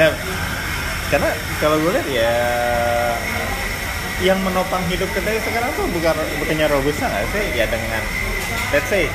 [0.00, 0.10] Nah,
[1.08, 2.32] karena kalau gue lihat ya
[4.20, 8.02] yang menopang hidup kedai sekarang tuh bukan bukannya robusta nggak sih ya dengan
[8.70, 9.08] let's say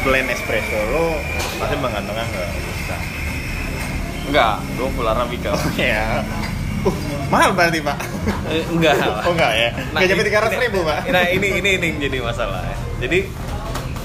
[0.00, 1.18] blend espresso lo
[1.56, 2.96] pasti menggantungkan ke robusta
[4.20, 5.50] Enggak, gue full arabica.
[5.74, 6.22] ya
[6.86, 6.94] uh,
[7.26, 7.98] mahal berarti pak
[8.46, 8.94] Eh, enggak.
[9.26, 12.18] oh enggak ya nggak nyampe tiga ratus ribu pak Nah ini ini ini yang jadi
[12.20, 12.62] masalah.
[12.62, 12.76] ya.
[13.00, 13.18] Jadi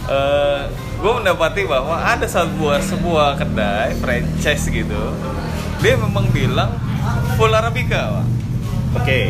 [0.06, 0.62] eh
[0.96, 5.02] gue mendapati bahwa ada sebuah sebuah kedai franchise gitu,
[5.80, 6.72] dia memang bilang
[7.36, 8.26] full arabica, Pak.
[8.96, 9.22] oke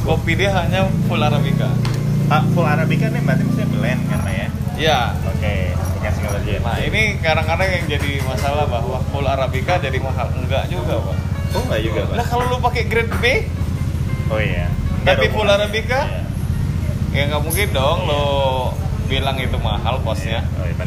[0.00, 1.68] Kopi dia hanya full arabica.
[2.26, 4.46] Ah, full arabica nih berarti maksudnya blend kan Pak, ya
[4.80, 5.00] Ya.
[5.20, 5.54] oke
[6.10, 10.32] single origin Nah ini kadang-kadang yang jadi masalah bahwa full arabica jadi mahal.
[10.32, 11.16] Enggak juga, Pak.
[11.52, 13.24] oh enggak juga pak Nah kalau lu pakai grade B,
[14.30, 14.66] oh iya
[15.04, 16.00] Tapi full arabica?
[16.08, 16.22] Iya.
[17.10, 18.24] ya nggak mungkin dong lo
[19.10, 20.46] bilang itu mahal kosnya.
[20.56, 20.78] Oh iya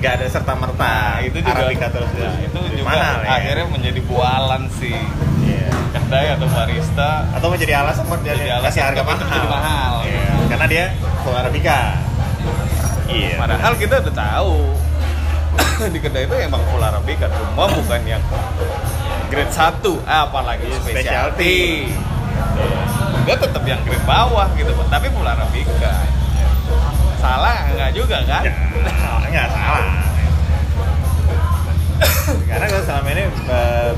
[0.00, 3.28] nggak ada serta merta Nah, itu juga arabica terus nah, itu juga mahal ya.
[3.36, 4.96] akhirnya menjadi bualan si
[5.44, 5.68] Iya.
[5.92, 8.32] kedai atau barista Atau menjadi alasan buat dia
[8.64, 9.28] kasih harga mahal.
[9.28, 9.94] jadi mahal.
[10.08, 10.24] Iya.
[10.48, 10.84] Karena dia
[11.20, 11.78] full arabica.
[13.10, 13.34] Iya.
[13.36, 14.54] padahal kita udah tahu
[15.94, 18.22] di kedai itu emang full arabica cuma bukan yang
[19.28, 21.58] grade 1 apalagi Iya, specialty
[23.20, 25.92] Enggak tetap yang grade bawah gitu tapi full arabica
[27.20, 28.42] salah enggak juga kan?
[28.42, 28.52] Ya,
[29.28, 29.84] nggak salah.
[32.48, 33.24] Karena gue selama ini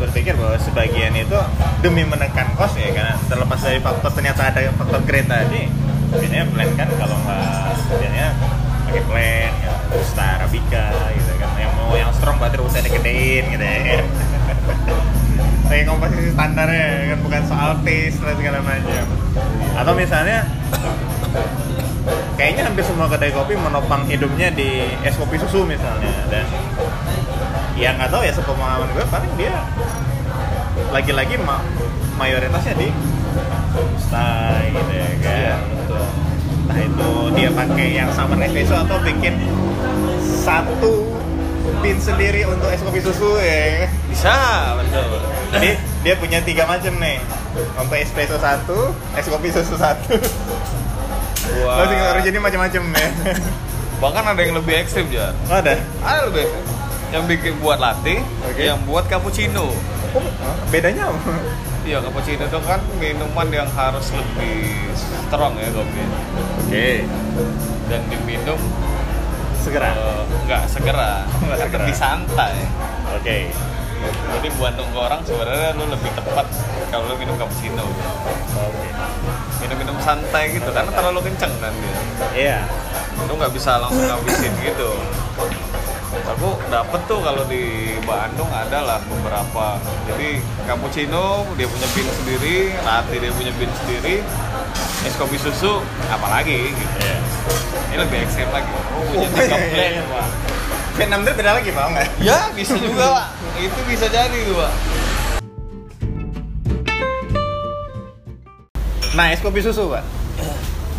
[0.03, 1.39] berpikir bahwa sebagian itu
[1.85, 5.71] demi menekan kos ya karena terlepas dari faktor ternyata ada faktor grade tadi
[6.13, 8.29] biasanya blend kan kalau nggak biasanya
[8.85, 10.87] pakai blend ya, robusta arabica
[11.17, 11.51] gitu kan.
[11.57, 13.81] Yang mau yang strong berarti robusta digedein gitu ya.
[15.73, 19.05] Kayak komposisi standarnya kan bukan soal taste dan segala macam.
[19.73, 20.45] Atau misalnya
[22.43, 26.11] kayaknya hampir semua kedai kopi menopang hidupnya di es kopi susu misalnya.
[26.27, 26.43] Dan
[27.79, 29.55] ya nggak tahu ya sepemahaman gue paling dia
[30.91, 31.63] lagi-lagi ma-
[32.19, 32.91] mayoritasnya di
[33.95, 35.39] style gitu ya kan.
[35.39, 36.05] Iya, betul.
[36.67, 39.39] entah itu dia pakai yang summer espresso atau bikin
[40.43, 41.15] satu
[41.79, 43.87] pin sendiri untuk es kopi susu ya.
[44.11, 44.35] Bisa
[44.83, 45.23] betul.
[45.55, 45.71] Jadi
[46.03, 47.23] dia punya tiga macam nih.
[47.79, 50.19] Untuk espresso satu es kopi susu satu
[51.63, 51.77] Wah.
[51.79, 53.09] Lo tinggal originnya macam-macam ya.
[54.03, 55.79] Bahkan ada yang lebih ekstrim ya oh, ada?
[56.03, 56.67] Ada lebih ekstrim.
[57.15, 58.19] Yang bikin buat latte
[58.51, 58.63] Oke.
[58.67, 59.71] yang buat cappuccino.
[60.13, 60.25] Oh,
[60.75, 61.33] bedanya apa?
[61.83, 66.03] iya cappuccino itu kan minuman yang harus lebih strong ya kopi
[66.67, 66.89] oke.
[67.87, 68.59] Dan diminum
[69.63, 69.95] segera?
[69.95, 71.23] eh, nggak segera.
[71.47, 71.83] Nggak kan segera.
[71.87, 72.55] lebih santai
[73.15, 73.39] oke.
[74.03, 76.47] Jadi buat nunggu orang sebenarnya lu lebih tepat
[76.91, 77.87] kalau lu minum cappuccino.
[78.59, 78.91] Oke
[79.63, 81.97] minum-minum santai gitu karena terlalu kenceng kan dia.
[82.35, 82.59] Iya.
[83.31, 84.91] Lu nggak bisa langsung ngabisin gitu.
[86.13, 89.79] Aku dapet tuh kalau di Bandung ada lah beberapa.
[90.11, 94.21] Jadi cappuccino dia punya pin sendiri latte dia punya pin sendiri
[95.07, 95.81] es kopi susu
[96.11, 96.95] apalagi gitu.
[97.01, 97.17] Iya.
[97.93, 98.71] Ini lebih ekstrim lagi.
[98.71, 100.29] Oh punya Oh, tiga blend pak.
[100.93, 103.27] Vietnam itu beda lagi pak nggak ya bisa juga pak.
[103.57, 104.73] Itu bisa jadi tuh pak
[109.13, 110.05] nah es kopi susu pak.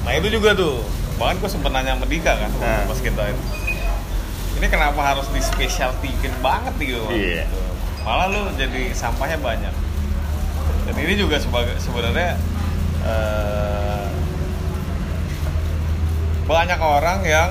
[0.06, 0.81] Nah itu juga tuh.
[1.18, 2.85] Bahkan gue sempet nanya sama Dika kan Nah.
[2.85, 3.44] pas kita itu.
[4.62, 7.44] Ini kenapa harus di specialty banget nih gue Iya.
[8.03, 9.74] malah lu jadi sampahnya banyak.
[10.84, 12.35] Dan ini juga sebagai sebenarnya
[13.03, 14.07] eh,
[16.44, 17.50] banyak orang yang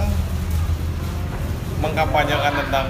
[1.81, 2.87] mengkampanyekan tentang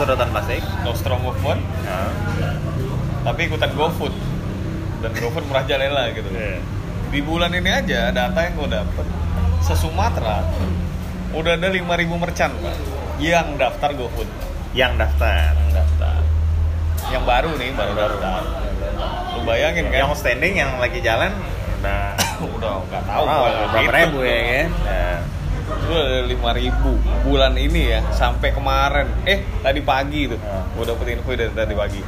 [0.00, 0.64] sedotan plastik.
[0.82, 2.10] Nostro Movement nah.
[3.22, 4.10] tapi ikutan GoFood
[5.02, 6.30] dan GoFood merajalela gitu.
[6.30, 6.62] Iya.
[7.12, 9.06] di bulan ini aja data yang gue dapet
[9.60, 10.40] se Sumatera
[11.36, 11.84] udah ada 5000
[12.16, 12.76] merchant pak
[13.22, 14.26] yang daftar GoFood.
[14.74, 15.54] Yang daftar.
[15.54, 16.20] Yang daftar.
[17.12, 18.16] Yang baru nih baru Baru.
[18.18, 18.42] daftar.
[19.36, 19.98] Lu bayangin kan?
[20.02, 21.30] Yang standing yang lagi jalan
[21.82, 22.14] udah
[22.58, 23.42] udah nggak tahu oh,
[23.74, 25.18] berapa ribu ya kan Nah,
[25.62, 26.90] itu ada lima ribu
[27.22, 29.06] bulan ini ya sampai kemarin.
[29.22, 30.40] Eh tadi pagi tuh.
[30.42, 30.66] Ah.
[30.74, 32.02] gue dapet info dari tadi pagi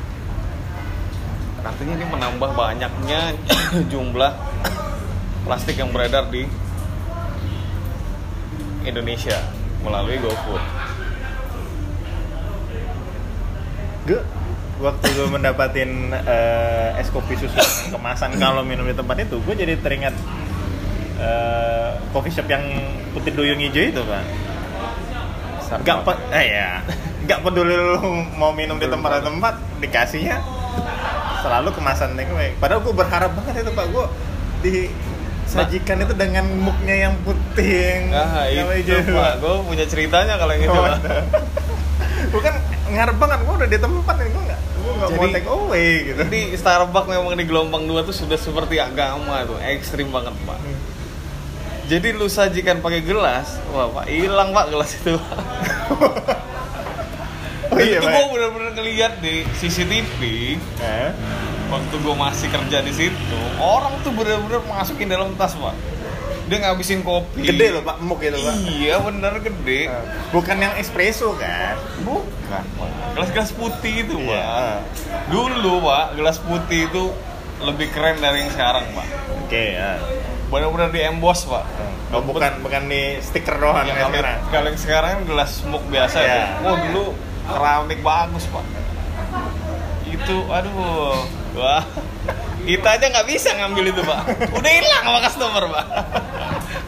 [1.64, 3.20] artinya ini menambah banyaknya
[3.92, 4.32] jumlah
[5.48, 6.44] plastik yang beredar di
[8.84, 9.40] Indonesia
[9.80, 10.62] melalui GoFood.
[14.04, 14.20] Gue
[14.84, 17.56] waktu gue mendapatin eh, es kopi susu
[17.88, 20.12] kemasan kalau minum di tempat itu gue jadi teringat
[21.16, 22.64] eh, coffee shop yang
[23.16, 24.24] putih duyung hijau itu pak.
[25.82, 26.70] Gak pe eh ya
[27.26, 27.98] Gak peduli lu
[28.36, 30.38] mau minum di tempat-tempat dikasihnya
[31.44, 32.56] selalu kemasan takeaway.
[32.56, 34.04] Padahal gue berharap banget itu pak gue
[34.64, 40.64] disajikan itu dengan muknya yang putih Nah yang itu pak, gue punya ceritanya kalau yang
[40.64, 40.88] itu Oh,
[42.32, 42.56] gue kan
[42.88, 46.18] ngarep banget gue udah di tempat nih gue nggak gue nggak mau take away gitu
[46.24, 50.58] Jadi Starbucks memang di gelombang dua tuh sudah seperti agama tuh, ekstrim banget pak.
[51.84, 55.20] Jadi lu sajikan pakai gelas, wah pak hilang pak gelas itu.
[55.20, 55.38] Pak.
[57.66, 60.20] oh iya itu gue bener-bener ngeliat di CCTV
[60.78, 61.10] Hah?
[61.66, 65.72] waktu gue masih kerja di situ, orang tuh bener-bener masukin dalam tas pak.
[66.44, 67.40] Dia ngabisin kopi.
[67.42, 69.88] gede loh pak muk itu pak Iya bener gede.
[69.88, 72.90] Nah, bukan yang espresso kan Bukan pak.
[73.12, 74.36] Gelas-gelas putih itu pak.
[74.36, 74.84] Iya.
[75.26, 77.02] Dulu pak, gelas putih itu
[77.58, 79.08] lebih keren dari yang sekarang pak.
[79.40, 79.96] oke ya
[80.46, 81.64] Benar-benar di emboss pak.
[82.12, 85.86] oh, bukan bukan di stiker doang ya kalau sekarang kalau yang sekarang kan gelas smoke
[85.88, 86.28] biasa Iya.
[86.28, 86.46] tuh.
[86.62, 87.04] Oh dulu
[87.44, 88.64] keramik bagus pak.
[90.04, 91.24] Itu aduh,
[91.54, 91.84] wah
[92.64, 94.20] kita aja nggak bisa ngambil itu pak.
[94.52, 95.86] Udah hilang sama customer pak.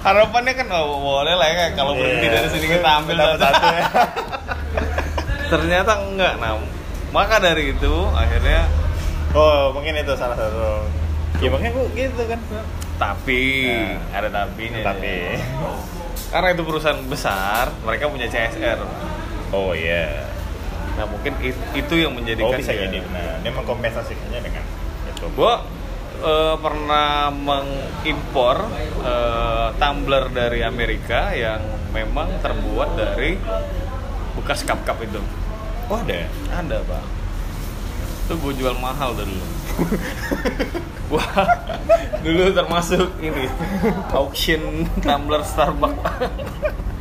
[0.00, 2.34] Harapannya kan oh, boleh lah ya kalau berhenti Iya.
[2.38, 3.38] dari sini kita ambil satu.
[3.42, 3.84] satu ya
[5.52, 6.34] Ternyata enggak.
[6.38, 6.58] Nah
[7.10, 8.66] maka dari itu akhirnya
[9.32, 10.84] oh mungkin itu salah satu
[11.38, 12.40] ya makanya gua gitu kan
[12.96, 14.16] tapi Nah.
[14.20, 14.80] ada tapinya.
[14.82, 15.38] tapi
[16.26, 18.80] karena itu perusahaan besar, mereka punya CSR.
[19.54, 20.25] oh iya
[20.96, 24.64] Nah mungkin it- itu yang oh menjadikan bisa dia- jadi nah dia mengkompensasikannya dengan
[25.06, 25.60] itu Gua
[26.18, 28.56] eh, pernah mengimpor
[29.00, 31.60] eh, tumbler dari Amerika yang
[31.90, 33.36] memang terbuat dari
[34.34, 35.20] bekas cup-cup itu.
[35.86, 37.04] oh ada Ada pak.
[38.22, 39.38] Itu gue jual mahal dulu.
[41.14, 41.46] Wah,
[42.20, 43.46] dulu termasuk ini
[44.10, 46.26] auction tumbler Starbucks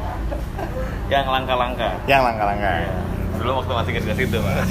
[1.12, 1.98] yang langka-langka.
[2.06, 2.72] yang langka-langka
[3.46, 4.58] Dulu waktu masih kerja situ pak.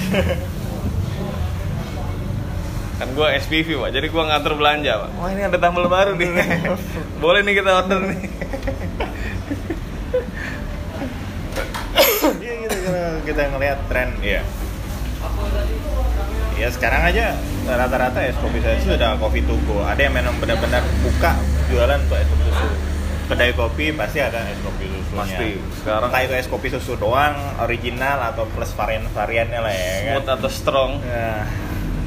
[2.98, 5.10] kan gue SPV pak, jadi gue ngatur belanja pak.
[5.14, 6.26] Wah ini ada tumbler baru nih,
[7.22, 8.18] boleh nih kita order nih.
[12.24, 12.76] Iya gitu
[13.30, 14.42] kita ngelihat tren iya.
[16.58, 17.38] Ya sekarang aja
[17.70, 19.86] rata-rata es kopi saya sudah to go.
[19.86, 21.38] Ada yang memang benar-benar buka
[21.70, 22.66] jualan untuk es kopi susu.
[23.30, 25.38] Kedai kopi pasti ada es kopi susunya.
[25.38, 25.48] Pasti.
[25.78, 30.02] Sekarang- entah itu es kopi susu doang, original atau plus varian-variannya lah ya kan.
[30.04, 31.46] Smooth atau strong, Nah,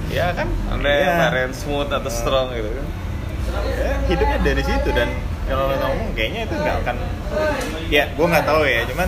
[0.07, 0.47] ya kan?
[0.69, 0.99] Ada Iya.
[1.01, 2.87] yang varian smooth atau strong gitu kan.
[3.47, 5.07] ya, hidupnya dari situ dan
[5.47, 6.97] kalau ngomong kayaknya itu nggak akan
[7.87, 9.07] ya gue nggak tahu ya cuman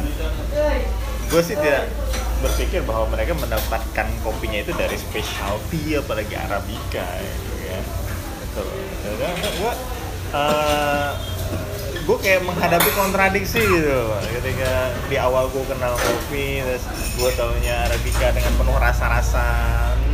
[1.28, 1.92] gue sih tidak
[2.40, 7.80] berpikir bahwa mereka mendapatkan kopinya itu dari specialty apalagi arabica gitu ya
[8.40, 8.66] betul
[9.20, 9.72] gue
[12.10, 14.02] gue kayak menghadapi kontradiksi gitu
[14.34, 16.82] ketika di awal gue kenal kopi terus
[17.14, 19.46] gue taunya arabica dengan penuh rasa-rasa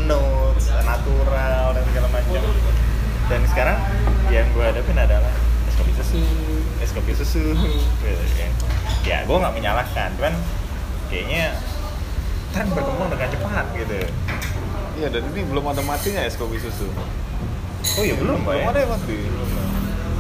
[0.04, 2.44] notes natural dan segala macam.
[3.26, 3.80] Dan sekarang
[4.28, 5.34] yang gue hadapin adalah
[5.66, 6.20] es kopi susu.
[6.84, 7.44] Es kopi susu.
[8.04, 8.52] Gitu kan
[9.08, 10.36] ya gue nggak menyalahkan cuman
[11.08, 11.56] kayaknya
[12.52, 14.00] tren berkembang dengan cepat gitu.
[15.00, 16.92] Iya dan ini belum ada matinya es kopi susu.
[17.86, 19.18] oh iya belum pak Belum ya ada yang mati.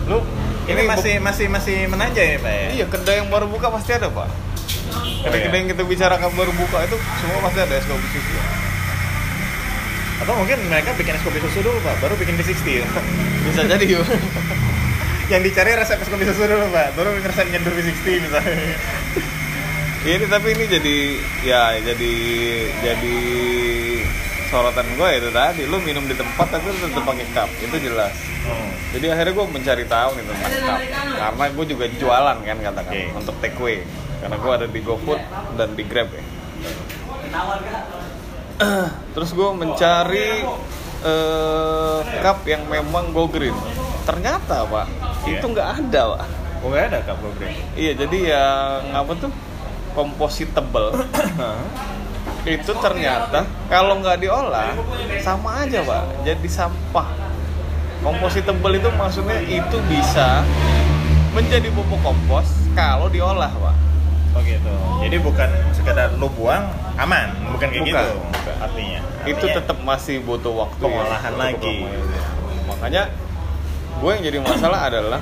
[0.05, 0.21] lu
[0.65, 3.93] ini Ini masih masih masih menanjak ya pak ya Iya kedai yang baru buka pasti
[3.93, 4.29] ada pak.
[5.25, 5.61] Kedai-kedai iya.
[5.61, 8.37] yang kita bicarakan baru buka itu semua pasti ada es kopi susu.
[10.15, 12.87] atau mungkin mereka bikin es kopi susu dulu pak baru bikin V60 ya.
[13.45, 14.05] Bisa jadi yuk.
[15.33, 18.55] yang dicari resep es kopi susu dulu pak baru resep nyedur V60 misalnya
[20.05, 20.97] Iya ini tapi ini jadi
[21.41, 22.15] ya jadi
[22.85, 23.17] jadi
[24.45, 28.13] sorotan gue itu tadi lu minum di tempat tapi lu tetap pakai cup itu jelas.
[28.45, 28.69] oh.
[28.91, 30.79] Jadi akhirnya gue mencari tahu nih tentang cup
[31.15, 33.03] karena gue juga jualan kan katakan Oke.
[33.15, 33.77] untuk take away
[34.19, 35.21] karena gue ada di GoFood
[35.55, 36.23] dan di Grab ya.
[39.13, 40.27] Terus gue mencari
[41.03, 43.55] eh, cup yang memang go green.
[44.05, 44.87] Ternyata pak
[45.25, 45.41] Iya.
[45.41, 46.21] itu nggak ada pak.
[46.61, 49.31] oh nggak ada kak program Iya jadi yang apa tuh
[49.91, 50.93] compositable
[52.45, 54.77] itu ternyata kalau nggak diolah
[55.17, 57.09] sama aja pak jadi sampah
[57.99, 60.45] compositable itu maksudnya itu bisa
[61.33, 62.45] menjadi pupuk kompos
[62.77, 63.75] kalau diolah pak
[64.35, 64.67] Oh gitu.
[64.99, 66.67] Jadi bukan sekedar lu buang
[66.99, 68.19] aman, bukan kayak Bukan, gitu.
[68.19, 68.55] bukan.
[68.59, 68.99] Artinya.
[69.23, 71.77] itu tetap masih butuh waktu ya, Pengolahan untuk lagi.
[72.67, 73.03] makanya
[73.95, 75.21] gue yang jadi masalah adalah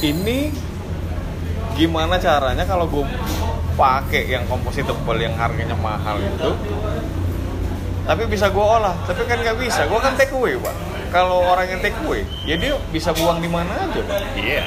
[0.00, 0.54] ini
[1.74, 3.02] gimana caranya kalau gue
[3.74, 6.50] pakai yang compositable yang harganya mahal itu.
[8.04, 8.94] Tapi bisa gue olah.
[9.08, 9.88] Tapi kan nggak bisa.
[9.88, 10.74] Gue kan take away pak.
[11.14, 14.18] Kalau orang yang take away ya dia bisa buang di mana aja pak.
[14.38, 14.66] Iya.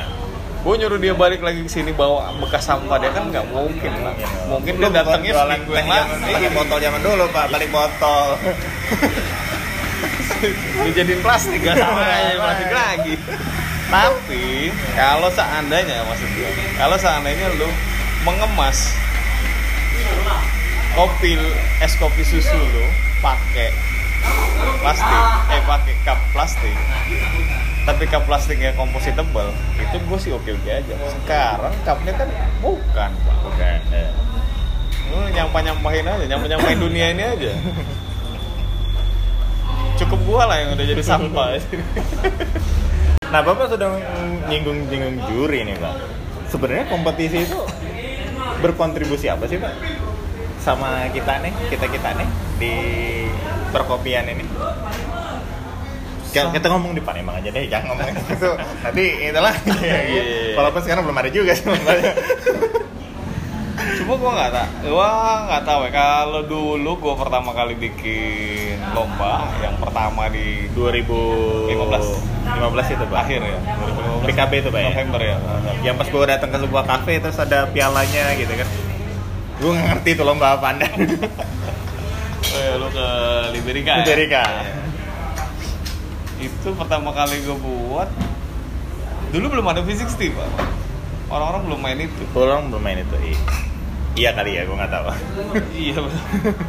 [0.58, 4.12] gue nyuruh dia balik lagi ke sini bawa bekas sampah dia kan nggak mungkin lah
[4.52, 8.36] mungkin dia datangnya seminggu yang lalu botol zaman dulu pak, balik botol.
[10.84, 13.14] dijadiin plastik gak sama aja plastik lagi.
[13.88, 17.70] Tapi kalau seandainya maksud gue kalau seandainya lu
[18.28, 18.92] mengemas
[20.92, 21.40] kopi
[21.80, 22.86] es kopi susu lo
[23.24, 23.72] pakai
[24.84, 26.76] plastik eh pakai cup plastik
[27.88, 29.48] tapi cup plastiknya komposit tebal
[29.80, 30.94] itu gue sih oke oke aja
[31.24, 32.28] sekarang cupnya kan
[32.60, 33.36] bukan Pak.
[33.48, 33.80] Bukan.
[33.96, 34.12] eh.
[35.08, 37.52] lu nyampah nyampahin aja nyampah nyampahin dunia ini aja
[39.98, 41.48] cukup gua lah yang udah jadi sampah
[43.28, 43.92] Nah, Bapak sudah
[44.48, 46.00] nyinggung-nyinggung juri nih, Pak.
[46.48, 47.60] Sebenarnya kompetisi itu
[48.62, 49.74] berkontribusi apa sih, Pak?
[50.62, 52.74] Sama kita nih, kita-kita nih di
[53.72, 54.46] perkopian ini.
[56.28, 58.52] Kita, kita ngomong di Palembang aja deh, jangan ngomong itu.
[58.84, 59.56] Nanti itulah.
[59.82, 60.54] Iya.
[60.60, 61.66] Walaupun sekarang belum ada juga sih.
[63.98, 65.10] cuma gua nggak tak gua
[65.48, 72.94] nggak tahu ya kalau dulu gua pertama kali bikin lomba yang pertama di 2015 15
[72.94, 73.18] itu, Pak.
[73.22, 74.88] akhir ya 2015 PKB itu, Pak ya?
[74.90, 75.38] November ya
[75.84, 78.68] Yang pas gue datang ke sebuah kafe terus ada pialanya gitu kan.
[79.58, 80.88] Gue nggak ngerti itu lomba apa anda.
[82.48, 83.08] Eh, lu ke
[83.54, 84.04] Liberika ya?
[84.04, 84.44] Liberika.
[84.44, 84.64] Iya.
[86.38, 88.06] itu pertama kali gue buat
[89.34, 90.50] dulu belum ada V60 pak
[91.28, 93.16] orang-orang belum main itu Orang belum main itu.
[93.18, 93.40] Iya,
[94.14, 95.06] iya kali ya, gue nggak tahu.
[95.90, 95.98] iya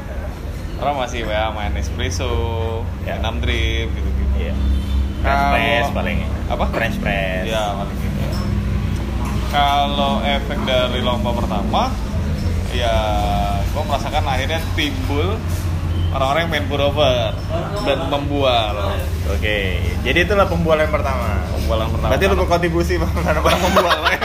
[0.81, 2.33] orang masih ya main espresso
[3.05, 3.21] Ya.
[3.21, 4.09] 6 drip gitu.
[5.19, 6.19] French Kalau- press paling.
[6.49, 6.65] Apa?
[6.69, 7.45] French press.
[7.45, 8.17] ya paling gitu
[9.49, 11.89] kalau efek dari lomba pertama
[12.69, 12.97] ya
[13.65, 15.41] gue merasakan akhirnya timbul
[16.11, 17.33] orang-orang yang main pullover
[17.83, 18.77] dan membual
[19.29, 21.45] Oke, jadi itulah pembualan pertama.
[21.51, 24.21] pembualan pertama Berarti lu berkontribusi karena orang membual ya?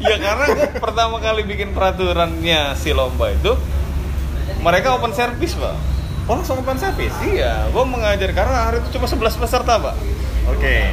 [0.06, 3.54] ya karena gue pertama kali bikin peraturannya si lomba itu
[4.60, 5.74] mereka open service pak
[6.28, 7.16] Oh langsung open service?
[7.24, 9.96] iya gue mengajar karena hari itu cuma 11 peserta pak
[10.46, 10.92] Oke.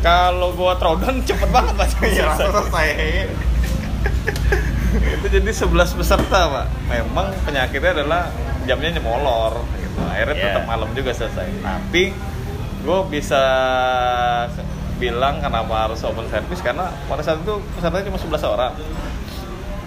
[0.00, 2.88] kalau gue throwdown cepet banget pak Iya langsung selesai.
[5.14, 8.22] itu jadi 11 peserta pak memang penyakitnya adalah
[8.64, 10.44] jamnya nyemolor gitu akhirnya Iya.
[10.50, 12.12] tetap malam juga selesai tapi
[12.80, 13.42] gue bisa
[14.94, 18.72] bilang kenapa harus open service karena pada saat itu pesertanya cuma 11 orang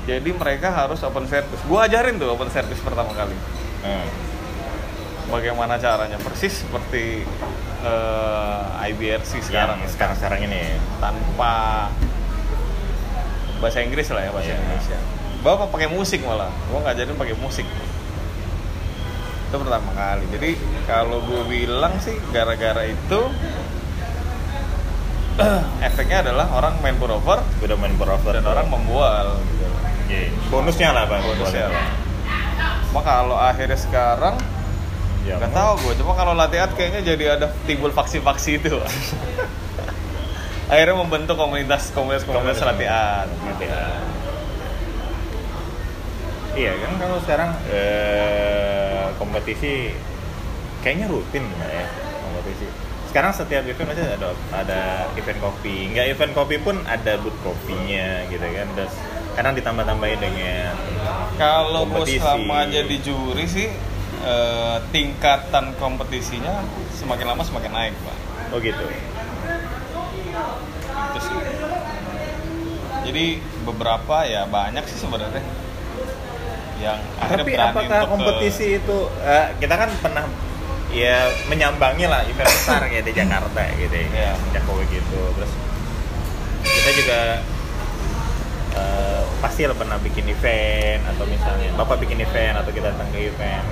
[0.04, 3.38] jadi mereka harus open service gue ajarin tuh open service pertama kali
[3.77, 4.10] Hmm.
[5.27, 7.24] Bagaimana caranya persis seperti
[7.81, 10.63] eh, IBRC sekarang Yang sekarang sekarang ini.
[10.98, 11.88] tanpa
[13.57, 14.57] bahasa Inggris lah ya bahasa Iya.
[14.57, 15.00] Indonesia.
[15.41, 17.65] Bapak pakai musik malah, gua ngajarin pakai musik.
[19.48, 20.25] Itu pertama kali.
[20.27, 20.50] Jadi
[20.84, 23.19] kalau gue bilang sih gara-gara itu
[25.88, 29.65] efeknya adalah orang main pullover Udah main berover dan orang membual gitu.
[30.12, 30.27] Iya.
[30.50, 31.19] Bonusnya lah pak.
[31.24, 31.86] Bonusnya lah.
[32.89, 34.36] Cuma kalau akhirnya sekarang
[35.27, 35.93] Ya, nggak tahu gue.
[36.00, 38.79] Cuma kalau latihan kayaknya jadi ada timbul faksi-faksi itu.
[40.72, 42.72] akhirnya membentuk komunitas komunitas komunitas Komunitas.
[42.72, 43.25] latihan.
[43.27, 44.01] Latihan.
[46.57, 49.93] Iya kan kalau sekarang eh, kompetisi
[50.81, 51.86] kayaknya rutin nggak ya
[52.24, 52.67] kompetisi.
[53.07, 54.81] Sekarang setiap event masih ada ada
[55.15, 55.91] event kopi.
[55.91, 58.67] Nggak event kopi pun ada booth kopinya gitu kan.
[58.75, 58.93] Terus
[59.36, 60.72] kadang ditambah-tambahin dengan
[61.38, 63.69] Kalau gue selama jadi juri sih
[64.19, 68.17] eh, tingkatan kompetisinya semakin lama semakin naik pak.
[68.50, 68.86] oh gitu.
[71.07, 71.36] Itu sih.
[73.03, 73.25] Jadi
[73.63, 75.43] beberapa ya banyak sih sebenarnya
[76.77, 80.25] yang akhirnya Tapi berani apakah untuk ke- kompetisi itu eh, kita kan pernah
[80.88, 84.31] ya menyambangi lah event besar kayak di Jakarta gitu ya, Iya.
[84.53, 85.19] Jokowi gitu.
[85.33, 85.51] Terus
[86.63, 87.19] kita juga
[88.74, 93.19] eh, pasti lah pernah bikin event atau misalnya bapak bikin event atau kita datang ke
[93.25, 93.65] event.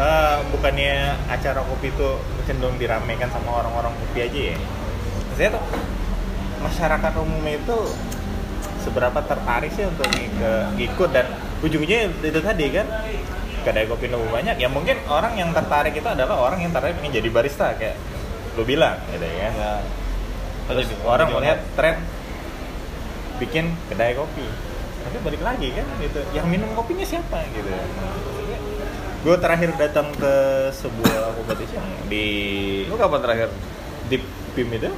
[0.00, 2.08] Eh, bukannya acara kopi itu
[2.48, 4.58] cenderung diramaikan sama orang-orang kopi aja ya?
[5.36, 5.64] Saya tuh
[6.64, 7.76] masyarakat umum itu
[8.80, 10.08] seberapa tertarik sih untuk
[10.80, 11.10] ngikut?
[11.12, 11.28] Dan
[11.60, 12.88] ujungnya itu tadi kan
[13.60, 14.56] kedai kopi nemu banyak.
[14.56, 18.00] Ya mungkin orang yang tertarik itu adalah orang yang tertarik ingin jadi barista kayak
[18.56, 19.52] lu bilang gitu ya.
[19.52, 19.72] Ya,
[20.64, 22.00] terus Jadi- orang melihat tren
[23.36, 24.48] bikin kedai kopi.
[25.04, 26.24] Tapi balik lagi kan gitu.
[26.32, 27.68] Yang minum kopinya siapa gitu
[29.20, 30.34] gue terakhir datang ke
[30.72, 32.26] sebuah kompetisi yang di
[32.88, 33.50] lu kapan terakhir?
[34.10, 34.18] di
[34.58, 34.90] PIM itu.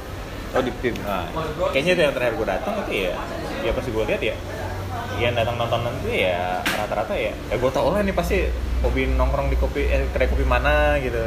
[0.53, 1.25] Oh di tim Nah,
[1.73, 3.13] kayaknya itu yang terakhir gue datang itu ya,
[3.65, 4.35] ya pasti gue lihat ya,
[5.17, 8.45] yang datang nonton nanti ya rata-rata ya, ya gue tau lah nih pasti
[8.85, 11.21] hobi nongkrong di kopi, eh, kedai kopi mana gitu.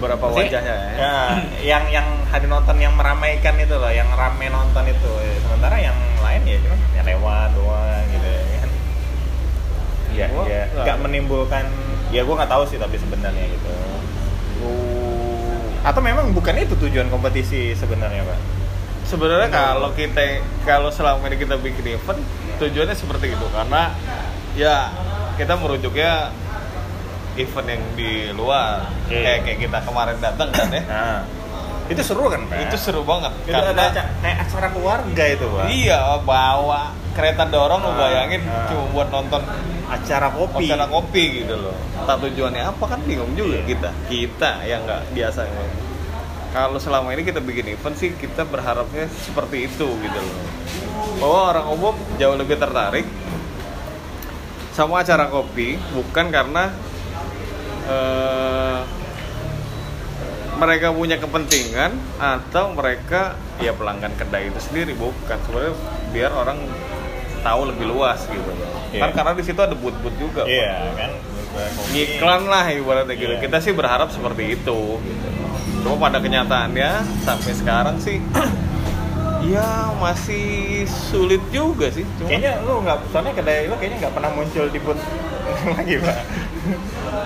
[0.00, 1.16] berapa Maksudnya, wajahnya ya, Ya,
[1.64, 5.12] yang yang hadir nonton yang meramaikan itu loh, yang rame nonton itu.
[5.20, 8.70] Ya, sementara yang lain ya cuma ya lewat doang gitu ya kan.
[10.16, 11.64] Ya, ya nggak menimbulkan,
[12.08, 13.70] ya gue nggak tahu sih tapi sebenarnya gitu.
[15.82, 18.40] Atau memang bukan itu tujuan kompetisi sebenarnya pak?
[19.06, 20.18] sebenarnya kalau kita
[20.66, 22.18] kalau selama ini kita bikin event
[22.58, 23.94] tujuannya seperti itu karena
[24.52, 24.90] ya
[25.36, 26.34] kita merujuknya
[27.36, 29.14] event yang di luar Oke.
[29.14, 31.22] kayak kayak kita kemarin datang kan ya Nah,
[31.86, 32.66] itu seru kan, Pak?
[32.66, 35.64] itu seru banget Itu ada aca- kayak acara keluarga itu, Pak.
[35.70, 38.66] iya bawa kereta dorong lo Ah, bayangin ah.
[38.66, 39.38] cuma buat nonton
[39.86, 40.66] Acara kopi.
[40.66, 41.76] acara kopi gitu loh
[42.06, 43.70] tak tujuannya apa kan bingung juga Iya.
[43.70, 45.46] kita kita yang nggak biasa
[46.50, 50.38] kalau selama ini kita bikin event sih kita berharapnya seperti itu gitu loh
[51.22, 53.06] bahwa orang umum jauh lebih tertarik
[54.74, 56.74] sama acara kopi bukan karena
[57.86, 58.80] eh,
[60.56, 65.74] mereka punya kepentingan atau mereka ya pelanggan kedai itu sendiri bukan sebenarnya
[66.16, 66.58] biar orang
[67.46, 68.50] tahu lebih luas gitu
[68.88, 69.02] Iya.
[69.02, 70.48] kan karena di situ ada booth-booth juga Pak.
[70.48, 71.10] Iya, kan?
[71.56, 71.88] Kopi.
[71.90, 73.40] ngiklan lah ibaratnya gitu Iya.
[73.40, 75.28] kita sih berharap seperti itu gitu.
[75.80, 76.90] cuma pada kenyataannya
[77.22, 78.18] sampai sekarang sih
[79.46, 79.64] ya
[79.96, 84.66] masih sulit juga sih cuma Kayaknya lu nggak, soalnya kedai lu kayaknya nggak pernah muncul
[84.66, 85.02] di booth
[85.76, 86.18] lagi, Pak.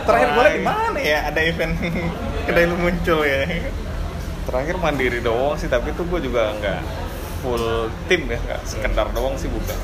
[0.05, 1.75] Terakhir gue di mana ya ada event
[2.47, 3.41] kedai lu muncul ya?
[4.41, 6.81] terakhir mandiri doang sih tapi itu gue juga nggak
[7.39, 9.79] full tim ya nggak sekedar doang sih bukan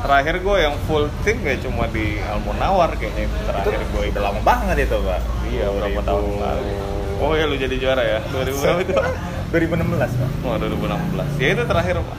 [0.00, 4.22] terakhir gue yang full tim ya cuma di Almonawar kayaknya itu Itu terakhir gue udah
[4.22, 5.20] lama banget itu, Pak.
[5.48, 6.72] iya berapa tahun lalu.
[7.20, 8.18] Oh ya lu jadi juara ya?
[8.32, 8.94] 2000 berapa itu?
[9.52, 10.30] 2016, Pak.
[10.46, 12.18] oh 2016 ya itu terakhir pak.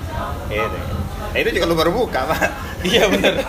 [0.52, 0.84] Iya, deh.
[1.32, 2.42] Nah, itu juga lu baru buka, Pak.
[2.84, 3.34] iya bener.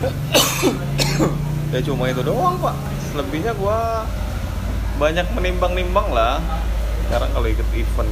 [1.70, 2.74] Ya cuma itu doang pak.
[3.10, 4.02] Selebihnya gua
[4.98, 6.42] banyak menimbang-nimbang lah.
[7.06, 8.10] Sekarang kalau ikut event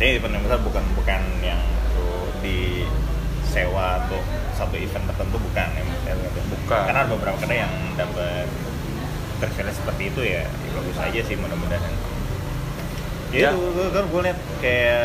[0.00, 1.60] Maksudnya event yang besar bukan bukan yang
[1.92, 2.88] lu di
[3.52, 4.16] sewa atau
[4.56, 6.16] satu event tertentu bukan ya maksudnya.
[6.56, 6.82] Bukan.
[6.88, 8.48] Karena ada beberapa kedai yang dapat
[9.44, 11.92] tervillage seperti itu ya, ya bagus aja sih mudah-mudahan.
[13.28, 13.52] Ya.
[13.52, 15.04] Ya, gue kan gue liat kayak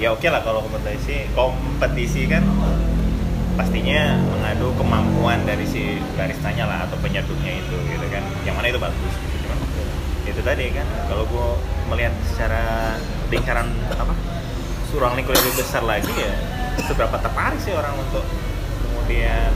[0.00, 2.40] ya oke lah kalau kompetisi kompetisi kan
[3.52, 8.80] pastinya mengadu kemampuan dari si baristanya lah atau penyeduhnya itu gitu kan yang mana itu
[8.80, 9.41] bagus gitu
[10.32, 10.88] itu tadi kan.
[11.12, 11.48] Kalau gue
[11.92, 12.96] melihat secara
[13.28, 14.16] lingkaran apa
[14.92, 16.32] ruang lingkup lebih besar lagi ya
[16.84, 18.20] seberapa tertarik sih orang untuk
[18.84, 19.48] kemudian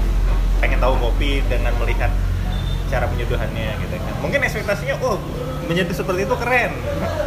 [0.65, 2.09] pengen tahu kopi dengan melihat
[2.89, 4.15] cara penyeduhannya gitu kan.
[4.25, 5.21] Mungkin ekspektasinya oh
[5.69, 6.73] menyeduh seperti itu keren.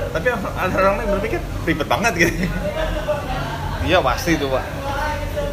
[0.10, 2.34] Tapi ada orang lain berpikir ribet banget gitu.
[3.86, 4.66] Iya pasti itu pak.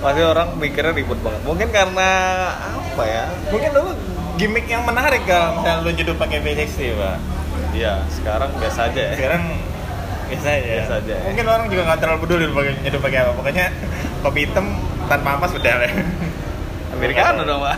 [0.00, 1.40] Pasti orang mikirnya ribet banget.
[1.44, 2.10] Mungkin karena
[2.72, 3.92] apa ya mungkin dulu
[4.40, 7.16] gimmick yang menarik kalau misalnya lu nyeduh pakai V60 pak
[7.76, 9.12] iya sekarang biasa aja ya.
[9.12, 9.42] Sekarang
[10.26, 10.66] biasa aja.
[10.66, 11.20] Biasa aja, ya.
[11.28, 13.32] mungkin orang juga nggak terlalu peduli pakai nyeduh pakai apa.
[13.36, 13.66] Pokoknya
[14.24, 14.66] kopi hitam
[15.06, 15.92] tanpa ampas udah lah.
[16.96, 17.76] Americano dong pak.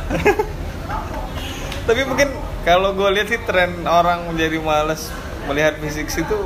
[1.89, 2.29] Tapi mungkin
[2.63, 5.11] kalau gue lihat sih tren orang menjadi males
[5.51, 6.39] melihat fisik itu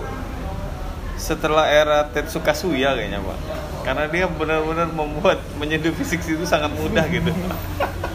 [1.19, 3.39] setelah era Tetsuka Suya kayaknya pak.
[3.83, 7.35] Karena dia benar-benar membuat menyeduh fisik itu sangat mudah gitu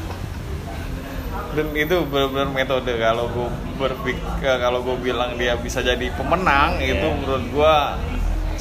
[1.57, 2.93] dan itu benar-benar metode.
[2.93, 3.49] Kalau gue
[3.81, 4.21] berpikir
[4.61, 7.17] kalau gue bilang dia bisa jadi pemenang itu Iya.
[7.17, 7.75] menurut gue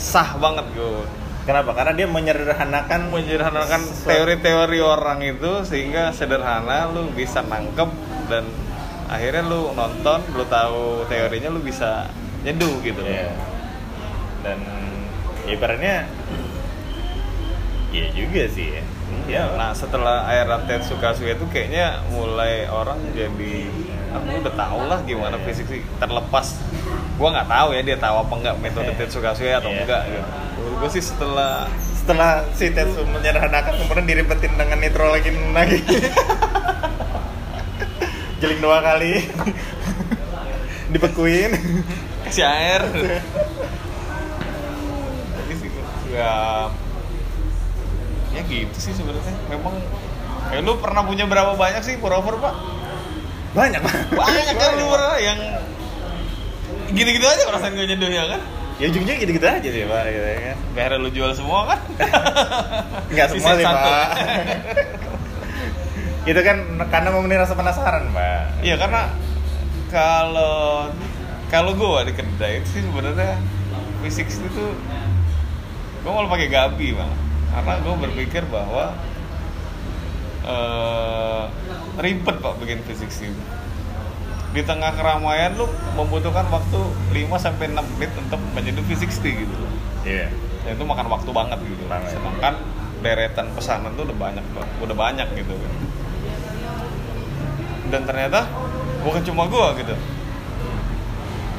[0.00, 1.04] sah banget gue
[1.44, 1.76] kenapa?
[1.76, 7.92] Karena dia menyederhanakan menyederhanakan teori-teori orang itu sehingga sederhana lu bisa nangkep
[8.32, 8.48] dan
[9.06, 12.08] akhirnya lu nonton lu tahu teorinya lu bisa
[12.42, 13.04] nyeduh gitu.
[13.04, 13.28] Iya.
[14.40, 14.58] dan
[15.44, 16.06] ya ibaratnya
[17.90, 18.82] iya juga sih ya
[19.26, 23.66] ya Nah setelah era Tetsuka Suya itu kayaknya mulai orang jadi
[24.14, 26.56] aku udah tau lah gimana fisik sih terlepas.
[27.16, 28.98] Gua nggak tahu ya dia tahu apa enggak metode Iya.
[29.04, 29.80] Tetsuka Suya atau Iya.
[29.84, 30.28] enggak gitu.
[30.76, 31.66] Gua sih setelah
[31.96, 35.80] setelah si Tetsu menyederhanakan kemudian diribetin dengan nitrologin lagi.
[38.40, 39.20] Jeling dua kali.
[40.92, 41.52] Dibekuin.
[42.26, 42.82] Kasih air.
[45.34, 45.70] Tapi sih
[46.14, 46.66] ya
[48.36, 49.34] ya gitu sih sebenarnya.
[49.48, 49.74] Memang
[50.52, 52.54] ya lu pernah punya berapa banyak sih pour over pak?
[53.56, 53.94] Banyak Pak.
[54.12, 55.38] banyak kan lu pernah yang
[56.92, 58.40] gitu-gitu aja perasaan gue nyeduhnya kan?
[58.76, 60.38] Ya ujungnya gitu-gitu aja sih pak gitu ya.
[60.52, 61.80] Kan akhirnya lu jual semua kan?
[63.16, 64.08] Nggak semua sih pak.
[66.30, 66.56] Itu kan
[66.92, 68.60] karena memenuhi rasa penasaran pak.
[68.60, 69.08] Iya karena
[69.88, 70.90] kalau
[71.46, 73.38] kalau gue di kedai itu sih sebenarnya
[74.02, 74.64] fisik itu
[76.02, 77.12] gue malah pakai gabi bang
[77.56, 78.92] karena gue berpikir bahwa
[80.44, 81.44] eh,
[81.96, 83.42] ribet pak bikin fisik itu
[84.52, 86.80] di tengah keramaian lu membutuhkan waktu
[87.12, 89.54] 5 sampai 6 menit untuk menyeduh fisik gitu
[90.04, 90.28] iya
[90.64, 92.16] dan itu makan waktu banget gitu Banget.
[92.16, 92.54] sedangkan
[93.00, 94.66] deretan pesanan tuh udah banyak Pak.
[94.84, 95.72] udah banyak gitu kan
[97.92, 98.50] dan ternyata
[99.04, 99.94] bukan cuma gua gitu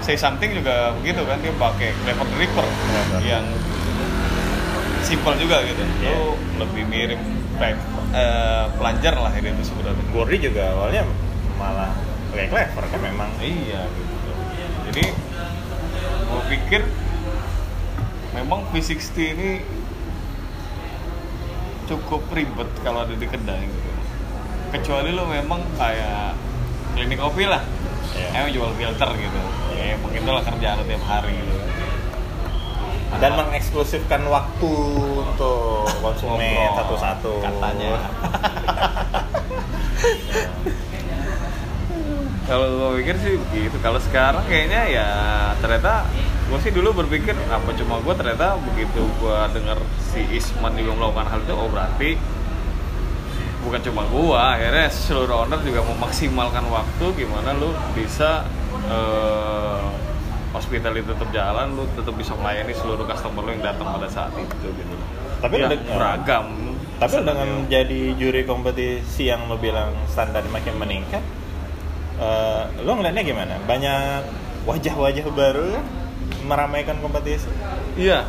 [0.02, 3.22] say something juga begitu kan dia pakai clever dripper Benar.
[3.24, 3.46] yang
[5.08, 6.12] simple juga gitu Iya.
[6.12, 7.22] Lu lebih mirip
[7.58, 7.80] Baik,
[8.14, 11.08] eh, pelajar lah ini itu sebenarnya Gordy juga awalnya
[11.58, 11.90] malah
[12.36, 14.32] kayak clever kan memang Iya gitu.
[14.92, 15.04] Jadi
[16.28, 16.82] gue pikir
[18.38, 19.50] memang V60 ini
[21.88, 23.90] cukup ribet kalau ada di kedai gitu.
[24.76, 26.38] Kecuali lo memang kayak
[26.94, 27.64] klinik kopi lah.
[28.14, 28.28] Iya.
[28.38, 29.40] Emang jual filter gitu.
[29.74, 31.56] Ya emang itulah kerjaan lo tiap hari gitu.
[33.18, 34.74] Dan mengeksklusifkan waktu
[35.18, 37.98] untuk konsumen satu-satu katanya.
[42.48, 43.76] Kalau gue pikir sih begitu.
[43.84, 45.10] Kalau sekarang kayaknya ya
[45.60, 46.08] ternyata
[46.48, 51.28] gue sih dulu berpikir apa cuma gue ternyata begitu gue dengar si Isman juga melakukan
[51.28, 52.16] hal itu oh berarti
[53.68, 58.48] bukan cuma gue akhirnya seluruh owner juga memaksimalkan waktu gimana lu bisa
[60.48, 64.32] eh, hospitality tetap jalan lu tetap bisa melayani seluruh customer lu yang datang pada saat
[64.40, 64.96] itu gitu.
[65.44, 66.46] Tapi ya, ada- beragam.
[66.98, 71.22] Tapi dengan jadi juri kompetisi yang lo bilang standar makin meningkat
[72.18, 73.54] eh, lo ngeliatnya gimana?
[73.70, 74.24] Banyak
[74.66, 75.86] wajah-wajah baru kan
[76.48, 77.48] meramaikan kompetisi?
[77.96, 78.26] Iya.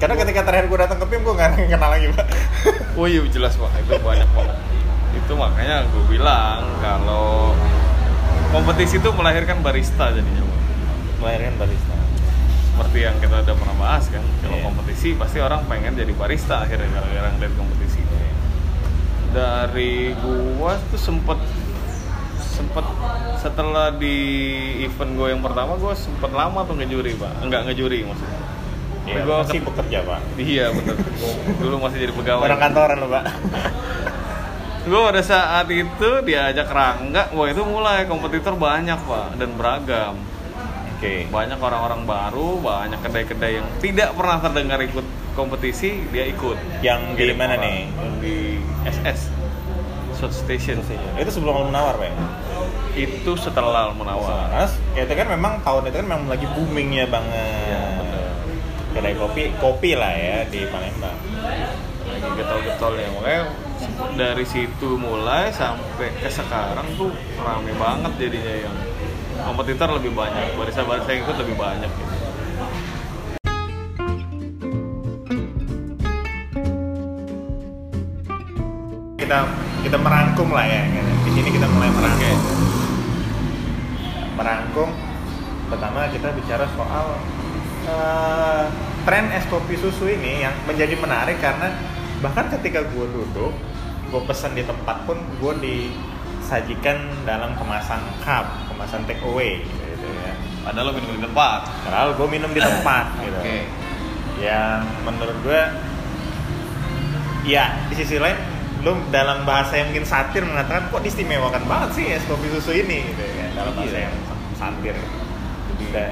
[0.00, 2.26] Karena ketika terakhir gue datang ke PIM gue nggak kenal lagi pak.
[2.96, 4.56] Oh iya jelas pak, itu banyak banget.
[5.12, 7.52] Itu makanya gue bilang kalau
[8.50, 10.59] kompetisi itu melahirkan barista jadinya Pak.
[11.20, 11.94] Melahirkan barista
[12.70, 14.64] Seperti yang kita udah pernah bahas kan, kalau Iya.
[14.64, 18.00] kompetisi pasti orang pengen jadi barista akhirnya gara-gara ngeliat kompetisi.
[19.30, 21.36] Dari gua tuh sempet
[22.40, 22.84] sempet
[23.36, 24.16] setelah di
[24.84, 28.40] event gue yang pertama gue sempet lama tuh ngejuri pak, enggak ngejuri maksudnya.
[29.04, 30.96] Iya, gua masih bekerja pak Iya bener.
[31.56, 32.44] Dulu masih jadi pegawai.
[32.48, 33.24] orang kantoran lo pak
[34.80, 40.16] gue pada saat itu diajak Rangga, wah itu mulai kompetitor banyak pak dan beragam.
[41.00, 46.84] Oke Banyak orang-orang baru, banyak kedai-kedai yang tidak pernah terdengar ikut kompetisi, dia ikut.
[46.84, 47.64] yang di mana orang.
[47.64, 47.80] nih
[48.20, 48.36] Di
[48.84, 49.32] SS,
[50.20, 50.84] South Station.
[51.16, 52.14] itu sebelum Al Munawar pak ya?
[53.08, 54.52] Itu setelah Munawar.
[54.52, 57.96] Mas, ya itu kan memang tahun itu kan memang lagi boomingnya banget.
[57.96, 58.28] Betul.
[58.92, 61.16] Kedai kopi, kopi lah ya di Palembang.
[62.04, 63.42] Lagi getol-getolnya, makanya
[64.18, 67.08] dari situ mulai sampai ke sekarang tuh
[67.40, 68.76] rame banget jadinya yang
[69.44, 72.14] kompetitor lebih banyak, barista-barista yang ikut lebih banyak gitu.
[79.20, 79.38] Kita
[79.86, 80.82] kita merangkum lah ya.
[80.90, 81.10] gitu.
[81.24, 82.38] Di sini kita mulai merangkum.
[84.36, 84.88] Merangkum.
[85.70, 87.06] Pertama kita bicara soal
[87.86, 88.64] eh,
[89.06, 91.72] tren es kopi susu ini yang menjadi menarik karena
[92.20, 93.52] bahkan ketika gue duduk,
[94.10, 98.44] gue pesan di tempat pun gue disajikan dalam kemasan cup,
[98.80, 100.32] kemasan take away gitu ya.
[100.64, 101.60] Padahal lo minum di tempat.
[101.84, 103.36] Padahal gue minum di tempat gitu.
[103.36, 103.58] Oke.
[104.40, 105.60] yang menurut gue
[107.44, 108.40] ya di sisi lain
[108.80, 113.04] lu dalam bahasa yang mungkin satir mengatakan kok diistimewakan banget sih es kopi susu ini
[113.04, 114.08] gitu ya dalam bahasa Iya.
[114.08, 114.16] yang
[114.56, 114.96] satir
[115.92, 116.10] dan,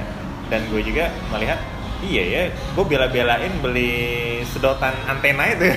[0.53, 1.57] dan gue juga melihat
[2.05, 3.97] iya ya gue bela-belain beli
[4.45, 5.73] sedotan antena itu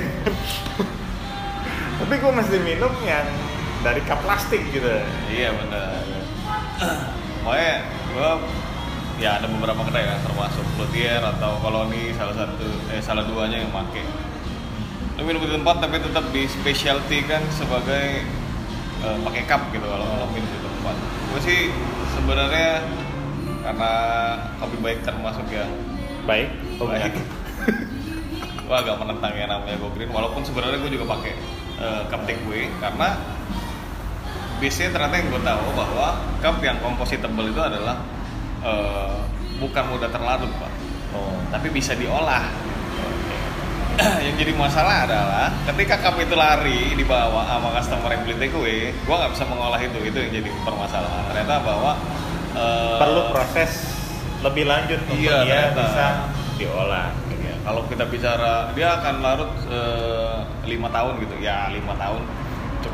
[2.03, 3.23] tapi gue mesti minum yang
[3.79, 4.91] dari cup plastik gitu
[5.31, 6.03] Iya benar.
[7.45, 8.31] Pokoknya gue
[9.21, 13.69] ya ada beberapa kedai kan termasuk Cloutier atau Koloni salah satu eh salah duanya yang
[13.69, 14.01] make.
[15.19, 18.25] Lu minum di tempat tapi tetap di specialty kan sebagai
[19.05, 20.95] eh, pakai cup gitu kalau kalau minum di tempat.
[21.31, 21.59] Gue sih
[22.17, 22.81] sebenarnya
[23.61, 23.91] karena
[24.57, 25.69] kopi baik termasuk yang
[26.25, 26.49] baik
[26.81, 27.13] oh, baik.
[27.13, 27.77] bukan.
[28.65, 31.33] gue agak menentang yang namanya go green walaupun sebenarnya gue juga pakai
[31.77, 33.21] uh, cup takeaway karena
[34.61, 37.97] biasanya ternyata yang gue tahu bahwa cup yang compositable itu adalah
[38.61, 39.25] uh,
[39.57, 40.71] bukan mudah terlarut pak.
[41.17, 41.33] Oh.
[41.49, 42.45] Tapi bisa diolah.
[44.23, 49.15] Yang jadi masalah adalah ketika cup itu lari dibawa sama customer yang beli takeaway gue
[49.19, 49.99] nggak bisa mengolah itu.
[49.99, 51.21] Itu yang jadi permasalahan.
[51.27, 51.91] Ternyata bahwa
[52.55, 53.71] uh, perlu proses
[54.41, 55.81] lebih lanjut untuk Iya, dia ternyata.
[55.83, 56.05] bisa
[56.55, 57.07] diolah.
[57.41, 61.35] Ya, kalau kita bicara dia akan larut eh, lima tahun gitu.
[61.43, 62.21] Ya lima tahun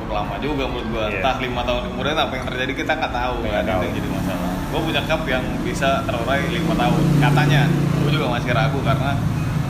[0.10, 1.06] lama juga menurut gua.
[1.06, 1.20] Iya.
[1.20, 3.82] entah lima tahun kemudian apa yang terjadi kita nggak tahu Nggak kan itu tahu.
[3.82, 4.52] yang jadi masalah.
[4.68, 7.02] Gua punya cup yang bisa terurai lima tahun.
[7.18, 7.62] Katanya
[7.98, 9.12] gua juga masih ragu karena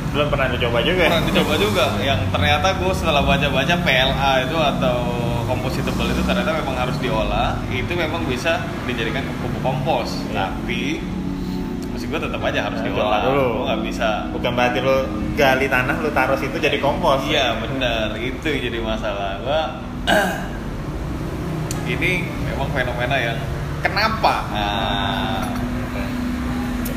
[0.08, 1.04] belum pernah dicoba juga.
[1.06, 1.86] Pernah dicoba juga.
[2.00, 4.98] Yang ternyata gua setelah baca-baca PLA itu atau
[5.44, 7.56] compositable itu ternyata memang harus diolah.
[7.68, 10.10] Itu memang bisa dijadikan pupuk kompos.
[10.26, 10.50] Iya.
[10.54, 11.00] tapi
[11.88, 13.20] maksud gua tetap aja harus Nah, diolah.
[13.24, 13.46] dulu.
[13.54, 14.10] gua nggak bisa.
[14.30, 14.96] Bukan berarti lo
[15.34, 17.22] gali tanah lo taruh situ jadi kompos.
[17.24, 19.32] Iya benar itu yang jadi masalah.
[19.40, 19.62] Gua
[21.94, 22.12] ini
[22.46, 23.38] memang fenomena yang
[23.80, 24.36] kenapa?
[24.52, 25.44] Nah,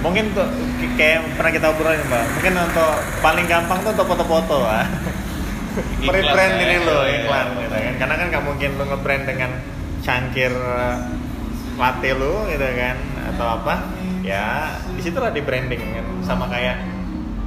[0.01, 0.47] mungkin tuh
[0.97, 4.89] kayak pernah kita obrolin mbak mungkin untuk paling gampang tuh untuk foto-foto ah
[6.03, 6.59] Iklan, Pre-brand ya.
[6.59, 7.15] diri lo Iya.
[7.23, 7.95] iklan gitu kan.
[7.95, 9.51] Karena kan nggak mungkin lo nge-brand dengan
[10.03, 10.97] cangkir eh,
[11.79, 12.97] latte lo gitu kan
[13.31, 13.75] atau apa.
[14.21, 16.75] Ya, di situlah di branding kan sama kayak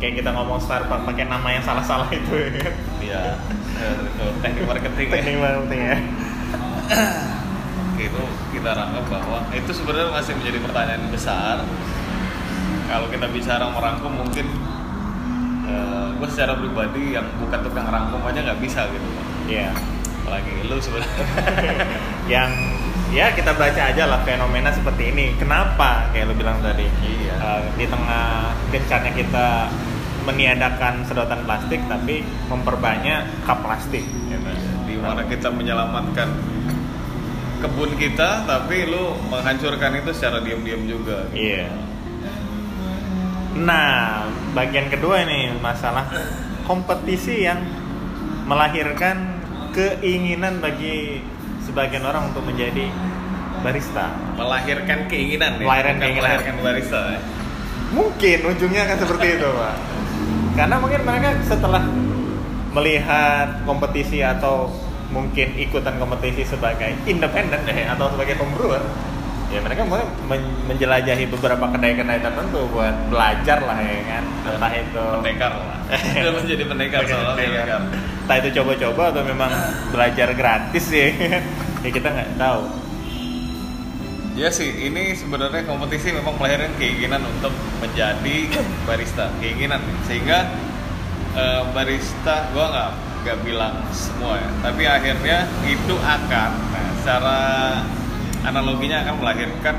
[0.03, 2.73] kayak kita ngomong Starbucks pakai nama yang salah-salah itu ya kan.
[2.99, 3.23] Iya.
[3.79, 5.07] Eh, itu teknik marketing.
[5.07, 5.15] ya.
[5.15, 5.97] Teknik marketing ya.
[7.87, 11.55] Oke, itu kita rangkum bahwa itu sebenarnya masih menjadi pertanyaan besar.
[12.91, 14.47] Kalau kita bicara merangkum mungkin
[16.23, 19.07] gue secara pribadi yang bukan tukang rangkum aja nggak bisa gitu.
[19.47, 19.71] Iya.
[20.23, 21.15] Apalagi lu sebenarnya.
[22.33, 22.51] yang
[23.11, 25.35] ya kita baca aja lah fenomena seperti ini.
[25.35, 26.87] Kenapa kayak lu bilang tadi?
[26.87, 27.35] Iya.
[27.39, 29.47] Eh, di tengah gencarnya kita
[30.23, 34.03] meniadakan sedotan plastik tapi memperbanyak cup plastik.
[34.03, 34.51] gitu.
[34.87, 36.29] Di mana kita menyelamatkan
[37.63, 41.27] kebun kita, tapi lu menghancurkan itu secara diam-diam juga.
[41.31, 41.71] Iya.
[43.53, 46.09] Nah, bagian kedua ini masalah
[46.65, 47.63] kompetisi yang
[48.43, 49.39] melahirkan
[49.71, 51.23] keinginan bagi
[51.63, 52.91] sebagian orang untuk menjadi
[53.63, 54.11] barista.
[54.35, 55.65] Melahirkan keinginan ya.
[55.65, 56.23] Melahirkan bukan keinginan.
[56.27, 57.01] melahirkan barista.
[57.15, 57.19] ya.
[57.93, 59.75] Mungkin ujungnya akan seperti itu, Pak.
[60.53, 61.81] Karena mungkin mereka setelah
[62.73, 64.69] melihat kompetisi atau
[65.09, 68.81] mungkin ikutan kompetisi sebagai independen deh atau sebagai pembrewer,
[69.49, 75.53] ya mereka men- menjelajahi beberapa kedai-kedai tertentu buat belajar lah ya kan, entah itu Pendekar
[75.53, 75.77] lah.
[76.25, 77.65] Dia menjadi pendekar soalnya Pendekar.
[77.69, 77.81] pendekar.
[78.25, 79.51] entah itu coba-coba atau memang
[79.93, 81.07] belajar gratis ya,
[81.85, 82.61] ya kita nggak tahu.
[84.33, 88.49] Ya sih, ini sebenarnya kompetisi memang melahirkan keinginan untuk menjadi
[88.81, 89.77] barista, keinginan.
[90.09, 90.49] Sehingga
[91.37, 92.91] eh, barista gua nggak
[93.23, 97.39] nggak bilang semua ya, tapi akhirnya itu akan nah, secara
[98.41, 99.77] analoginya akan melahirkan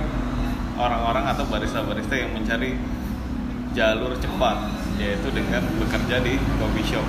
[0.79, 2.79] orang-orang atau barista-barista yang mencari
[3.75, 4.71] jalur cepat
[5.03, 7.07] yaitu dengan bekerja di coffee shop.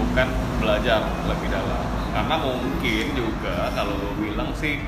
[0.00, 0.28] Bukan
[0.64, 1.84] belajar lebih dalam.
[2.16, 4.80] Karena mungkin juga kalau bilang sih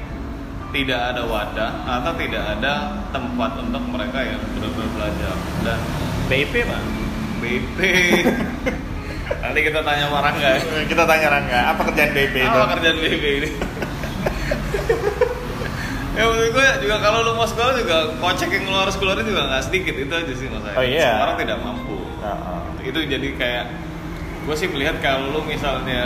[0.69, 2.73] tidak ada wadah atau tidak ada
[3.09, 5.79] tempat untuk mereka yang benar-benar belajar dan
[6.29, 6.83] BIP pak?
[7.39, 7.79] BP
[9.43, 10.51] nanti kita tanya sama Rangga.
[10.85, 12.49] Kita tanya Rangga, apa kerjaan BIP itu?
[12.51, 13.51] apa kerjaan BP ini
[16.13, 19.47] ya menurut gue juga kalau lu mau sekolah juga kocek yang lu harus keluarin juga
[19.47, 21.07] nggak sedikit itu aja sih maksudnya Oh, iya.
[21.15, 22.61] semua orang tidak mampu Heeh.
[22.83, 23.65] itu jadi kayak
[24.43, 26.03] gue sih melihat kalau lu misalnya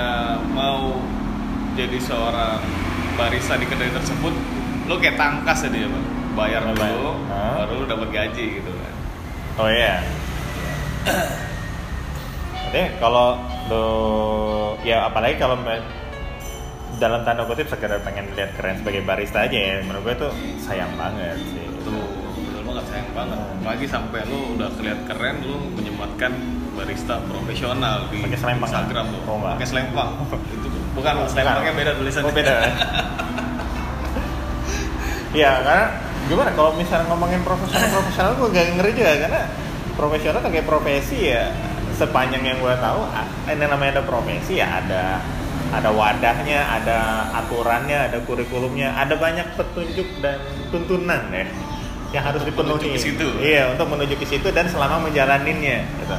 [0.53, 1.01] mau
[1.73, 2.61] jadi seorang
[3.17, 4.37] barista di kedai tersebut
[4.85, 7.15] lu kayak tangkas aja ya bang bayar dulu bayar.
[7.29, 7.55] Hah?
[7.63, 8.93] baru lu dapat gaji gitu kan
[9.53, 10.01] Oh iya.
[12.67, 13.37] Jadi kalau
[13.69, 13.85] lo
[14.81, 15.61] ya apalagi kalau
[16.97, 20.93] dalam tanda kutip sekedar pengen lihat keren sebagai barista aja ya menurut gue tuh sayang
[20.95, 21.67] banget sih.
[21.67, 21.93] itu
[22.39, 23.59] betul banget sayang banget Hmm.
[23.61, 26.33] apalagi sampai lu udah kelihatan keren lu menyematkan
[26.73, 30.09] barista profesional di Pakai selempang Instagram tuh Oh, pakai selempang
[30.57, 32.57] itu bukan selempangnya beda tulisannya Oh beda.
[35.33, 35.87] Iya karena
[36.29, 39.43] gimana kalau misalnya ngomongin profesional profesional gue gak ngeri juga karena
[39.97, 41.51] profesional kayak profesi ya
[41.97, 43.01] sepanjang yang gue tahu
[43.49, 45.21] ini namanya ada profesi ya ada
[45.73, 46.99] ada wadahnya, ada
[47.33, 50.37] aturannya, ada kurikulumnya, ada banyak petunjuk dan
[50.69, 51.49] tuntunan ya
[52.13, 52.77] yang harus Untuk dipenuhi.
[52.77, 53.27] menuju ke situ.
[53.41, 55.81] Iya untuk menuju ke situ dan selama menjalaninnya.
[55.97, 56.17] Gitu.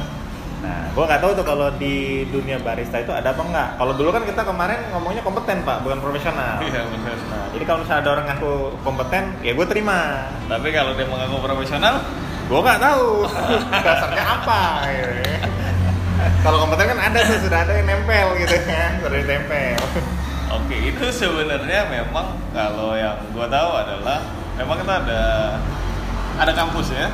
[0.64, 3.68] Nah, gue nggak tahu tuh kalau di dunia barista itu ada apa enggak.
[3.76, 6.56] Kalau dulu kan kita kemarin ngomongnya kompeten pak, bukan profesional.
[6.64, 10.00] iya benar Nah, jadi kalau misalnya ada orang ngaku kompeten, ya gue terima.
[10.48, 12.00] tapi kalau dia mengaku profesional
[12.44, 13.24] Gue nggak tahu
[13.88, 14.62] dasarnya apa.
[14.92, 15.12] Gitu.
[15.24, 15.38] ya.
[16.44, 19.80] kalau kompeten kan ada tuh sudah ada yang nempel gitu kan, sudah ditempel.
[20.52, 24.22] Oke, itu sebenarnya memang kalau yang gua tahu adalah
[24.54, 25.22] memang kita ada
[26.38, 27.08] ada kampus ya,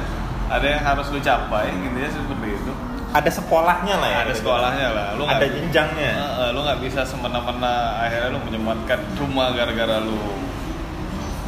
[0.50, 2.39] ada yang harus lu capai, intinya seperti itu.
[3.10, 4.18] Ada sekolahnya lah ya.
[4.20, 4.40] ada gitu.
[4.40, 6.12] sekolahnya lah, lu Ada nggak- jenjangnya.
[6.14, 10.18] Heeh, lu nggak bisa semena-mena akhirnya lu menyematkan cuma gara-gara lu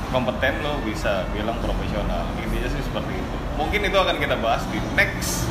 [0.08, 2.26] kompeten lu bisa bilang profesional.
[2.36, 3.36] Intinya sih seperti itu.
[3.54, 5.46] Mungkin itu akan kita bahas di next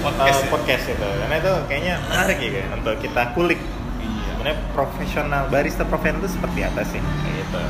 [0.00, 0.34] podcast.
[0.34, 0.50] Uh, ya.
[0.50, 3.60] podcast itu karena itu kayaknya menarik ya kayak, untuk kita kulik
[3.96, 4.30] Iya.
[4.30, 7.62] sebenarnya profesional barista profesional itu seperti apa sih gitu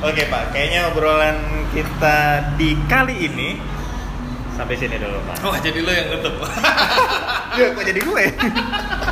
[0.00, 1.36] oke pak kayaknya obrolan
[1.68, 2.16] kita
[2.56, 3.60] di kali ini
[4.58, 5.36] sampai sini dulu pak.
[5.46, 6.34] Wah, jadi lu yang nutup.
[7.58, 8.24] ya kok jadi gue?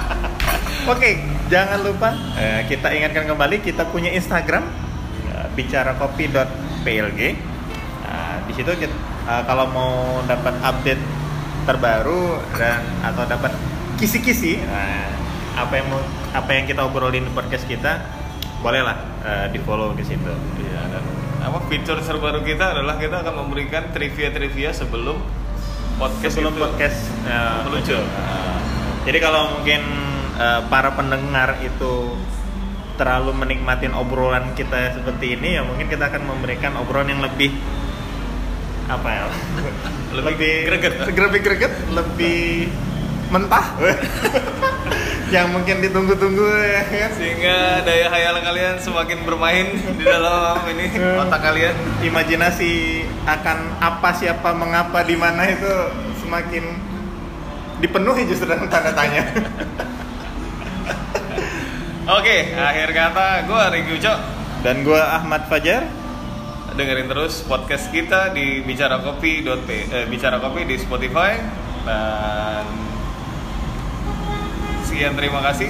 [0.93, 1.11] Oke
[1.47, 4.67] jangan lupa eh, kita ingatkan kembali kita punya Instagram
[5.31, 7.21] eh, bicarakopi.plg
[8.07, 8.95] Nah, di situ kita,
[9.29, 11.03] eh, kalau mau dapat update
[11.67, 13.51] terbaru dan atau dapat
[13.99, 15.11] kisi-kisi nah,
[15.59, 18.07] apa yang mau apa yang kita obrolin di podcast kita
[18.63, 20.33] bolehlah eh, di follow ke situ.
[20.63, 21.05] Iya, dan
[21.47, 25.15] apa fitur terbaru kita adalah kita akan memberikan trivia-trivia sebelum
[25.97, 26.99] podcast sebelum itu podcast.
[27.23, 27.63] Nah,
[29.07, 29.83] jadi kalau mungkin
[30.37, 32.19] eh, para pendengar itu
[32.99, 37.53] terlalu menikmatin obrolan kita seperti ini ya mungkin kita akan memberikan obrolan yang lebih
[38.89, 39.25] apa ya
[40.17, 40.93] Lebih greget.
[41.29, 42.73] lebih greget lebih
[43.29, 43.67] mentah
[45.35, 47.11] yang mungkin ditunggu-tunggu ya kan?
[47.19, 50.87] Sehingga daya khayal kalian semakin bermain di dalam ini
[51.19, 51.75] otak kalian.
[52.07, 55.73] Imajinasi akan apa siapa mengapa di mana itu
[56.23, 56.65] semakin
[57.83, 59.27] dipenuhi justru dengan tanda tanya.
[62.07, 64.15] Oke akhir kata gue Rigi Uco.
[64.63, 65.87] Dan gua Ahmad Fajar.
[66.77, 71.39] Dengerin terus podcast kita di bicara kopi eh, bicara kopi di Spotify.
[71.87, 72.86] Dan
[74.97, 75.69] sekian terima kasih.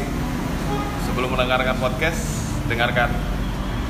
[1.02, 3.10] Sebelum mendengarkan podcast dengarkan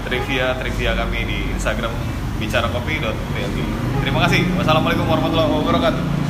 [0.08, 1.92] trivia trivia kami di Instagram
[2.40, 2.96] bicara kopi
[4.00, 4.48] terima kasih.
[4.56, 6.25] Wassalamualaikum warahmatullahi wabarakatuh